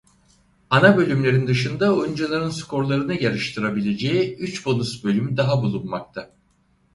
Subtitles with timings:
[0.69, 6.29] Ana bölümlerin dışında oyuncuların skorlarını yarıştırabileceği üç bonus bölüm daha bulunmakta.